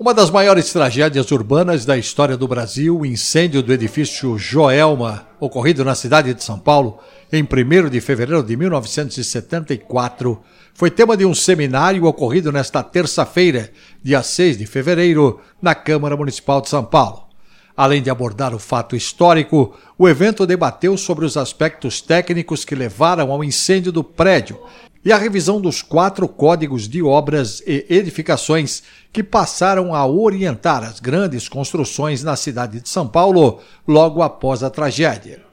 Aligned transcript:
Uma 0.00 0.14
das 0.14 0.30
maiores 0.30 0.72
tragédias 0.72 1.28
urbanas 1.32 1.84
da 1.84 1.98
história 1.98 2.36
do 2.36 2.46
Brasil, 2.46 3.00
o 3.00 3.04
incêndio 3.04 3.60
do 3.64 3.72
edifício 3.72 4.38
Joelma, 4.38 5.26
ocorrido 5.40 5.84
na 5.84 5.96
cidade 5.96 6.32
de 6.32 6.44
São 6.44 6.56
Paulo 6.56 7.00
em 7.32 7.42
1 7.42 7.90
de 7.90 8.00
fevereiro 8.00 8.44
de 8.44 8.56
1974, 8.56 10.40
foi 10.72 10.88
tema 10.88 11.16
de 11.16 11.26
um 11.26 11.34
seminário 11.34 12.04
ocorrido 12.04 12.52
nesta 12.52 12.80
terça-feira, 12.80 13.72
dia 14.00 14.22
6 14.22 14.58
de 14.58 14.66
fevereiro, 14.66 15.40
na 15.60 15.74
Câmara 15.74 16.16
Municipal 16.16 16.60
de 16.60 16.68
São 16.68 16.84
Paulo. 16.84 17.24
Além 17.76 18.00
de 18.00 18.08
abordar 18.08 18.54
o 18.54 18.58
fato 18.60 18.94
histórico, 18.94 19.76
o 19.98 20.08
evento 20.08 20.46
debateu 20.46 20.96
sobre 20.96 21.24
os 21.24 21.36
aspectos 21.36 22.00
técnicos 22.00 22.64
que 22.64 22.76
levaram 22.76 23.32
ao 23.32 23.42
incêndio 23.42 23.90
do 23.90 24.04
prédio 24.04 24.60
e 25.04 25.12
a 25.12 25.16
revisão 25.16 25.60
dos 25.60 25.80
quatro 25.80 26.28
códigos 26.28 26.88
de 26.88 27.02
obras 27.02 27.62
e 27.66 27.86
edificações 27.88 28.82
que 29.12 29.22
passaram 29.22 29.94
a 29.94 30.06
orientar 30.06 30.82
as 30.82 31.00
grandes 31.00 31.48
construções 31.48 32.22
na 32.22 32.36
cidade 32.36 32.80
de 32.80 32.88
São 32.88 33.06
Paulo 33.06 33.60
logo 33.86 34.22
após 34.22 34.62
a 34.62 34.70
tragédia. 34.70 35.47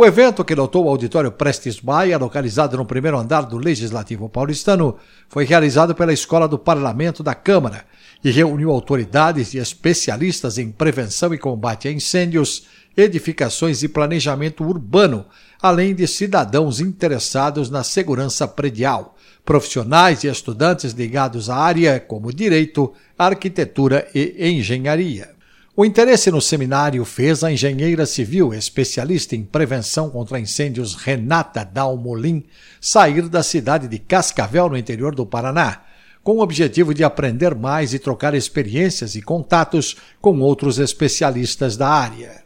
O 0.00 0.06
evento, 0.06 0.42
que 0.46 0.54
lotou 0.54 0.86
o 0.86 0.88
auditório 0.88 1.30
Prestes 1.30 1.82
Maia, 1.82 2.16
localizado 2.16 2.74
no 2.74 2.86
primeiro 2.86 3.18
andar 3.18 3.42
do 3.42 3.58
Legislativo 3.58 4.30
paulistano, 4.30 4.96
foi 5.28 5.44
realizado 5.44 5.94
pela 5.94 6.10
Escola 6.10 6.48
do 6.48 6.58
Parlamento 6.58 7.22
da 7.22 7.34
Câmara 7.34 7.84
e 8.24 8.30
reuniu 8.30 8.70
autoridades 8.70 9.52
e 9.52 9.58
especialistas 9.58 10.56
em 10.56 10.70
prevenção 10.70 11.34
e 11.34 11.38
combate 11.38 11.86
a 11.86 11.92
incêndios, 11.92 12.66
edificações 12.96 13.82
e 13.82 13.88
planejamento 13.88 14.64
urbano, 14.64 15.26
além 15.60 15.94
de 15.94 16.06
cidadãos 16.06 16.80
interessados 16.80 17.68
na 17.68 17.84
segurança 17.84 18.48
predial, 18.48 19.14
profissionais 19.44 20.24
e 20.24 20.28
estudantes 20.28 20.94
ligados 20.94 21.50
à 21.50 21.56
área 21.56 22.00
como 22.00 22.32
direito, 22.32 22.90
arquitetura 23.18 24.08
e 24.14 24.48
engenharia. 24.48 25.38
O 25.76 25.84
interesse 25.84 26.32
no 26.32 26.40
seminário 26.40 27.04
fez 27.04 27.44
a 27.44 27.52
engenheira 27.52 28.04
civil, 28.04 28.52
especialista 28.52 29.36
em 29.36 29.44
prevenção 29.44 30.10
contra 30.10 30.40
incêndios 30.40 30.96
Renata 30.96 31.64
Dalmolin, 31.64 32.44
sair 32.80 33.28
da 33.28 33.42
cidade 33.42 33.86
de 33.86 33.98
Cascavel, 34.00 34.68
no 34.68 34.76
interior 34.76 35.14
do 35.14 35.24
Paraná, 35.24 35.82
com 36.24 36.38
o 36.38 36.40
objetivo 36.42 36.92
de 36.92 37.04
aprender 37.04 37.54
mais 37.54 37.94
e 37.94 38.00
trocar 38.00 38.34
experiências 38.34 39.14
e 39.14 39.22
contatos 39.22 39.96
com 40.20 40.40
outros 40.40 40.80
especialistas 40.80 41.76
da 41.76 41.88
área. 41.88 42.42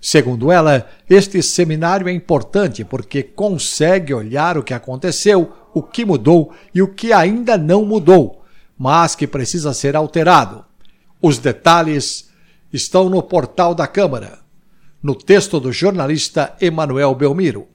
Segundo 0.00 0.50
ela, 0.50 0.88
este 1.08 1.42
seminário 1.42 2.08
é 2.08 2.12
importante 2.12 2.82
porque 2.82 3.22
consegue 3.22 4.14
olhar 4.14 4.56
o 4.56 4.62
que 4.62 4.72
aconteceu, 4.72 5.52
o 5.74 5.82
que 5.82 6.04
mudou 6.04 6.52
e 6.74 6.80
o 6.80 6.88
que 6.88 7.12
ainda 7.12 7.58
não 7.58 7.84
mudou, 7.84 8.42
mas 8.76 9.14
que 9.14 9.26
precisa 9.26 9.74
ser 9.74 9.94
alterado. 9.94 10.64
Os 11.20 11.38
detalhes 11.38 12.32
estão 12.74 13.08
no 13.08 13.22
portal 13.22 13.72
da 13.72 13.86
Câmara, 13.86 14.40
no 15.00 15.14
texto 15.14 15.60
do 15.60 15.70
jornalista 15.70 16.56
Emanuel 16.60 17.14
Belmiro, 17.14 17.68